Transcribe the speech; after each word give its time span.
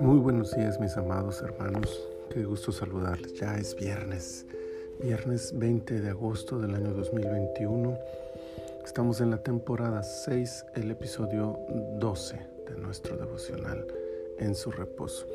Muy 0.00 0.18
buenos 0.18 0.54
días 0.54 0.78
mis 0.78 0.96
amados 0.96 1.40
hermanos, 1.42 2.08
qué 2.30 2.44
gusto 2.44 2.72
saludarles. 2.72 3.34
Ya 3.34 3.56
es 3.56 3.74
viernes, 3.74 4.44
viernes 5.02 5.58
20 5.58 6.00
de 6.00 6.10
agosto 6.10 6.58
del 6.58 6.74
año 6.74 6.92
2021. 6.92 7.98
Estamos 8.84 9.20
en 9.20 9.30
la 9.30 9.42
temporada 9.42 10.02
6, 10.02 10.66
el 10.74 10.90
episodio 10.90 11.58
12 11.98 12.36
de 12.68 12.76
nuestro 12.80 13.16
devocional 13.16 13.86
en 14.38 14.54
su 14.54 14.70
reposo. 14.70 15.26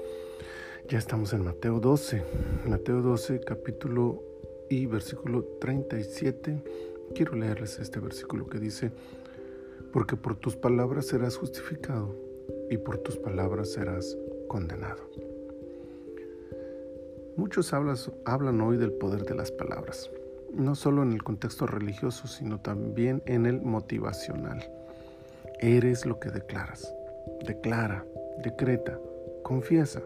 Ya 0.88 1.00
estamos 1.00 1.34
en 1.34 1.44
Mateo 1.44 1.80
12, 1.80 2.22
Mateo 2.68 3.02
12 3.02 3.40
capítulo 3.40 4.22
y 4.70 4.86
versículo 4.86 5.44
37. 5.60 6.62
Quiero 7.16 7.36
leerles 7.36 7.80
este 7.80 8.00
versículo 8.00 8.48
que 8.48 8.60
dice, 8.60 8.92
porque 9.96 10.18
por 10.18 10.36
tus 10.36 10.57
palabras 10.57 11.07
serás 11.07 11.38
justificado 11.38 12.14
y 12.70 12.78
por 12.78 12.97
tus 12.97 13.15
palabras 13.15 13.71
serás 13.71 14.18
condenado. 14.50 15.10
Muchos 17.37 17.71
hablan 17.71 18.60
hoy 18.60 18.75
del 18.75 18.92
poder 18.92 19.23
de 19.23 19.36
las 19.36 19.54
palabras, 19.54 20.11
no 20.51 20.75
solo 20.75 21.01
en 21.01 21.14
el 21.14 21.23
contexto 21.23 21.65
religioso, 21.65 22.28
sino 22.28 22.60
también 22.60 23.23
en 23.25 23.46
el 23.46 23.61
motivacional. 23.61 24.70
Eres 25.61 26.06
lo 26.06 26.20
que 26.20 26.29
declaras. 26.29 26.93
Declara, 27.48 28.06
decreta, 28.43 29.00
confiesa. 29.43 30.01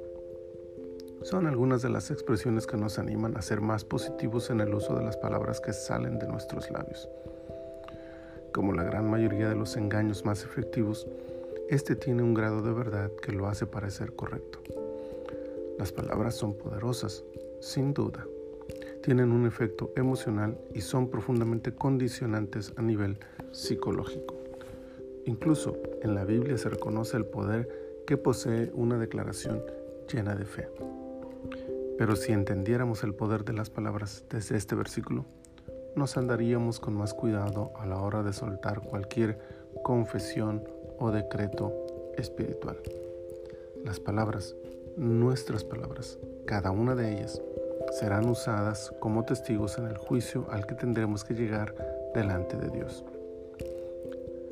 Son 1.24 1.48
algunas 1.48 1.82
de 1.82 1.90
las 1.90 2.12
expresiones 2.12 2.68
que 2.68 2.78
nos 2.78 3.00
animan 3.00 3.36
a 3.36 3.42
ser 3.42 3.60
más 3.60 3.86
positivos 3.86 4.52
en 4.52 4.62
el 4.62 4.72
uso 4.72 4.94
de 4.94 5.04
las 5.04 5.18
palabras 5.18 5.60
que 5.60 5.74
salen 5.74 6.20
de 6.20 6.28
nuestros 6.28 6.70
labios. 6.70 7.10
Como 8.52 8.74
la 8.74 8.84
gran 8.84 9.10
mayoría 9.10 9.50
de 9.50 9.56
los 9.56 9.78
engaños 9.78 10.26
más 10.26 10.44
efectivos, 10.44 11.08
este 11.70 11.96
tiene 11.96 12.24
un 12.24 12.34
grado 12.34 12.62
de 12.62 12.74
verdad 12.74 13.12
que 13.22 13.32
lo 13.32 13.48
hace 13.48 13.66
parecer 13.66 14.14
correcto. 14.14 14.60
Las 15.78 15.92
palabras 15.92 16.36
son 16.36 16.56
poderosas, 16.58 17.24
sin 17.62 17.94
duda. 17.94 18.26
Tienen 19.04 19.32
un 19.32 19.46
efecto 19.46 19.92
emocional 19.96 20.58
y 20.74 20.82
son 20.82 21.10
profundamente 21.10 21.74
condicionantes 21.74 22.74
a 22.76 22.82
nivel 22.82 23.18
psicológico. 23.52 24.36
Incluso 25.26 25.78
en 26.02 26.16
la 26.16 26.26
Biblia 26.26 26.58
se 26.58 26.70
reconoce 26.70 27.18
el 27.18 27.26
poder 27.26 28.04
que 28.08 28.18
posee 28.18 28.72
una 28.74 28.98
declaración 28.98 29.62
llena 30.12 30.36
de 30.36 30.46
fe. 30.46 30.68
Pero 32.00 32.16
si 32.16 32.32
entendiéramos 32.32 33.04
el 33.04 33.14
poder 33.14 33.44
de 33.44 33.54
las 33.54 33.70
palabras 33.70 34.24
desde 34.30 34.58
este 34.58 34.74
versículo, 34.74 35.26
nos 35.96 36.18
andaríamos 36.18 36.80
con 36.80 36.94
más 36.94 37.14
cuidado 37.14 37.72
a 37.76 37.86
la 37.86 38.02
hora 38.02 38.24
de 38.24 38.34
soltar 38.34 38.82
cualquier 38.82 39.40
confesión 39.84 40.64
o 40.98 41.12
decreto 41.12 41.74
espiritual. 42.18 42.78
Las 43.84 44.00
palabras, 44.00 44.56
nuestras 44.98 45.64
palabras, 45.64 46.20
cada 46.46 46.72
una 46.72 46.96
de 46.96 47.14
ellas, 47.14 47.42
serán 47.92 48.30
usadas 48.30 48.94
como 49.00 49.26
testigos 49.26 49.78
en 49.78 49.88
el 49.88 49.98
juicio 49.98 50.46
al 50.50 50.66
que 50.66 50.76
tendremos 50.76 51.24
que 51.24 51.34
llegar 51.34 51.74
delante 52.14 52.58
de 52.58 52.70
Dios. 52.70 53.04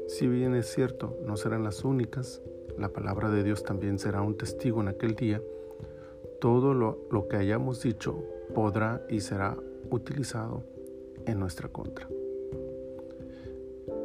Si 0.07 0.27
bien 0.27 0.55
es 0.55 0.71
cierto, 0.71 1.17
no 1.25 1.35
serán 1.37 1.63
las 1.63 1.83
únicas, 1.83 2.41
la 2.77 2.89
palabra 2.89 3.29
de 3.29 3.43
Dios 3.43 3.63
también 3.63 3.99
será 3.99 4.21
un 4.21 4.37
testigo 4.37 4.81
en 4.81 4.87
aquel 4.87 5.15
día, 5.15 5.41
todo 6.39 6.73
lo, 6.73 6.99
lo 7.11 7.27
que 7.27 7.37
hayamos 7.37 7.81
dicho 7.81 8.23
podrá 8.53 9.01
y 9.09 9.19
será 9.19 9.57
utilizado 9.89 10.63
en 11.27 11.39
nuestra 11.39 11.69
contra. 11.69 12.07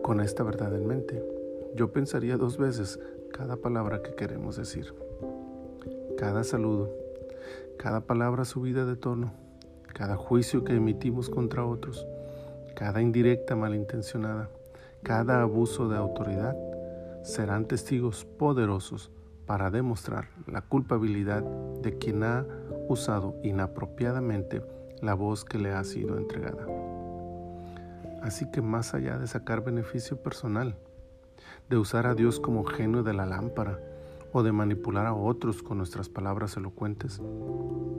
Con 0.03 0.21
esta 0.21 0.43
verdad 0.43 0.75
en 0.75 0.87
mente, 0.87 1.23
yo 1.75 1.93
pensaría 1.93 2.37
dos 2.37 2.59
veces 2.59 2.99
cada 3.33 3.57
palabra 3.57 4.03
que 4.03 4.15
queremos 4.15 4.57
decir, 4.57 4.93
cada 6.19 6.45
saludo, 6.45 6.91
cada 7.79 8.03
palabra 8.03 8.45
subida 8.45 8.85
de 8.85 8.97
tono, 8.97 9.33
cada 9.95 10.17
juicio 10.17 10.65
que 10.65 10.75
emitimos 10.75 11.31
contra 11.31 11.65
otros, 11.65 12.07
cada 12.75 13.01
indirecta 13.01 13.57
malintencionada, 13.57 14.51
cada 15.03 15.43
abuso 15.43 15.89
de 15.89 15.97
autoridad, 15.97 16.57
serán 17.23 17.67
testigos 17.67 18.25
poderosos 18.25 19.11
para 19.47 19.71
demostrar 19.71 20.29
la 20.47 20.63
culpabilidad 20.63 21.43
de 21.43 21.99
quien 21.99 22.23
ha 22.25 22.47
usado 22.89 23.37
inapropiadamente 23.43 24.63
la 25.01 25.15
voz 25.15 25.45
que 25.45 25.59
le 25.59 25.73
ha 25.73 25.85
sido 25.85 26.17
entregada. 26.17 26.82
Así 28.23 28.51
que 28.51 28.63
más 28.63 28.95
allá 28.95 29.19
de 29.19 29.27
sacar 29.27 29.65
beneficio 29.65 30.23
personal, 30.23 30.77
de 31.69 31.77
usar 31.77 32.07
a 32.07 32.15
Dios 32.15 32.39
como 32.39 32.65
genio 32.65 33.03
de 33.03 33.15
la 33.15 33.27
lámpara 33.27 33.81
o 34.33 34.43
de 34.43 34.53
manipular 34.53 35.07
a 35.07 35.15
otros 35.15 35.63
con 35.63 35.79
nuestras 35.79 36.09
palabras 36.09 36.57
elocuentes, 36.57 37.21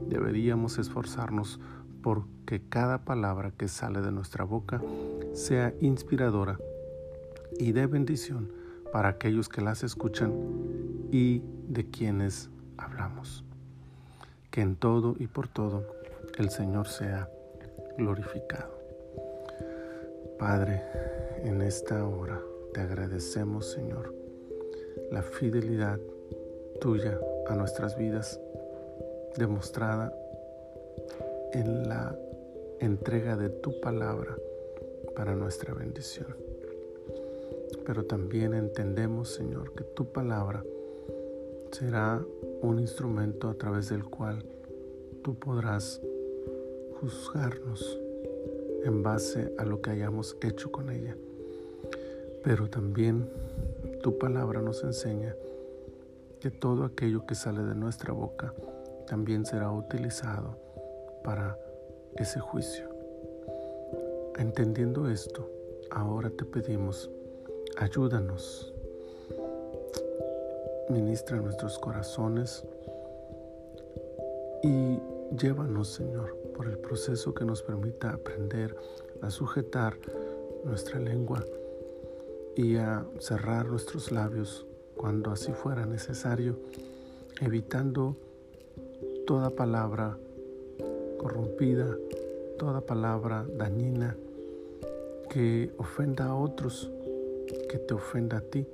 deberíamos 0.07 0.77
esforzarnos 0.77 1.59
por 2.01 2.25
que 2.45 2.61
cada 2.61 3.05
palabra 3.05 3.51
que 3.51 3.67
sale 3.67 4.01
de 4.01 4.11
nuestra 4.11 4.43
boca 4.43 4.81
sea 5.33 5.73
inspiradora 5.81 6.57
y 7.59 7.71
de 7.71 7.87
bendición 7.87 8.51
para 8.91 9.09
aquellos 9.09 9.49
que 9.49 9.61
las 9.61 9.83
escuchan 9.83 10.33
y 11.11 11.41
de 11.67 11.89
quienes 11.89 12.49
hablamos. 12.77 13.43
Que 14.51 14.61
en 14.61 14.75
todo 14.75 15.15
y 15.17 15.27
por 15.27 15.47
todo 15.47 15.83
el 16.37 16.49
Señor 16.49 16.87
sea 16.87 17.29
glorificado. 17.97 18.82
Padre, 20.37 20.81
en 21.43 21.61
esta 21.61 22.07
hora, 22.07 22.41
te 22.73 22.81
agradecemos, 22.81 23.65
Señor, 23.67 24.13
la 25.11 25.21
fidelidad 25.21 25.99
tuya 26.81 27.19
a 27.47 27.55
nuestras 27.55 27.97
vidas 27.97 28.39
demostrada 29.37 30.13
en 31.53 31.87
la 31.87 32.17
entrega 32.79 33.37
de 33.37 33.49
tu 33.49 33.79
palabra 33.79 34.35
para 35.15 35.35
nuestra 35.35 35.73
bendición. 35.73 36.35
Pero 37.85 38.05
también 38.05 38.53
entendemos, 38.53 39.29
Señor, 39.29 39.73
que 39.73 39.83
tu 39.83 40.11
palabra 40.11 40.63
será 41.71 42.23
un 42.61 42.79
instrumento 42.79 43.49
a 43.49 43.55
través 43.55 43.89
del 43.89 44.03
cual 44.05 44.43
tú 45.23 45.35
podrás 45.35 46.01
juzgarnos 46.99 47.99
en 48.83 49.03
base 49.03 49.53
a 49.57 49.65
lo 49.65 49.81
que 49.81 49.91
hayamos 49.91 50.37
hecho 50.41 50.71
con 50.71 50.89
ella. 50.89 51.15
Pero 52.43 52.69
también 52.69 53.29
tu 54.01 54.17
palabra 54.17 54.61
nos 54.61 54.83
enseña 54.83 55.35
que 56.39 56.51
todo 56.51 56.83
aquello 56.83 57.25
que 57.25 57.35
sale 57.35 57.63
de 57.63 57.75
nuestra 57.75 58.13
boca 58.13 58.53
también 59.07 59.45
será 59.45 59.71
utilizado 59.71 60.57
para 61.23 61.57
ese 62.17 62.39
juicio. 62.39 62.89
Entendiendo 64.37 65.09
esto, 65.09 65.49
ahora 65.89 66.29
te 66.29 66.43
pedimos, 66.43 67.09
ayúdanos, 67.77 68.73
ministra 70.89 71.37
nuestros 71.37 71.79
corazones 71.79 72.65
y 74.63 74.99
llévanos, 75.37 75.89
Señor, 75.89 76.35
por 76.55 76.67
el 76.67 76.77
proceso 76.77 77.33
que 77.33 77.45
nos 77.45 77.61
permita 77.61 78.11
aprender 78.11 78.75
a 79.21 79.29
sujetar 79.29 79.97
nuestra 80.63 80.99
lengua 80.99 81.43
y 82.55 82.77
a 82.77 83.05
cerrar 83.19 83.67
nuestros 83.67 84.11
labios 84.11 84.65
cuando 84.95 85.31
así 85.31 85.51
fuera 85.51 85.85
necesario, 85.85 86.57
evitando 87.41 88.15
toda 89.25 89.49
palabra 89.49 90.17
corrompida, 91.17 91.97
toda 92.57 92.81
palabra 92.81 93.45
dañina 93.57 94.15
que 95.29 95.73
ofenda 95.77 96.25
a 96.25 96.35
otros, 96.35 96.91
que 97.69 97.79
te 97.79 97.93
ofenda 97.93 98.37
a 98.37 98.41
ti, 98.41 98.67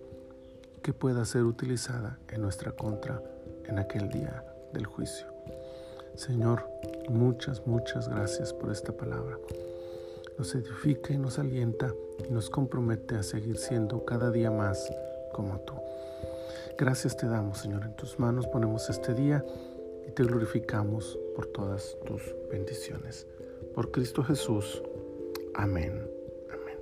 que 0.81 0.93
pueda 0.93 1.23
ser 1.25 1.43
utilizada 1.43 2.19
en 2.29 2.41
nuestra 2.41 2.71
contra 2.73 3.21
en 3.65 3.79
aquel 3.79 4.09
día 4.09 4.43
del 4.73 4.85
juicio. 4.85 5.27
Señor, 6.15 6.63
muchas, 7.09 7.65
muchas 7.65 8.09
gracias 8.09 8.53
por 8.53 8.71
esta 8.71 8.91
palabra 8.91 9.37
nos 10.39 10.55
edifica 10.55 11.13
y 11.13 11.17
nos 11.17 11.37
alienta 11.37 11.93
y 12.27 12.31
nos 12.31 12.49
compromete 12.49 13.15
a 13.15 13.23
seguir 13.23 13.57
siendo 13.57 14.05
cada 14.05 14.31
día 14.31 14.49
más 14.49 14.89
como 15.33 15.59
tú. 15.59 15.73
Gracias 16.77 17.17
te 17.17 17.27
damos, 17.27 17.59
Señor. 17.59 17.83
En 17.83 17.93
tus 17.97 18.17
manos 18.19 18.47
ponemos 18.47 18.89
este 18.89 19.13
día 19.13 19.45
y 20.07 20.11
te 20.11 20.23
glorificamos 20.23 21.19
por 21.35 21.45
todas 21.47 21.97
tus 22.05 22.21
bendiciones. 22.49 23.27
Por 23.75 23.91
Cristo 23.91 24.23
Jesús. 24.23 24.81
Amén. 25.53 26.09
Amén. 26.49 26.77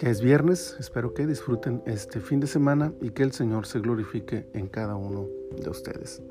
Ya 0.00 0.08
es 0.08 0.20
viernes, 0.20 0.76
espero 0.78 1.14
que 1.14 1.26
disfruten 1.26 1.82
este 1.86 2.20
fin 2.20 2.38
de 2.38 2.46
semana 2.46 2.92
y 3.00 3.10
que 3.10 3.24
el 3.24 3.32
Señor 3.32 3.66
se 3.66 3.80
glorifique 3.80 4.46
en 4.52 4.68
cada 4.68 4.94
uno 4.94 5.26
de 5.60 5.68
ustedes. 5.68 6.22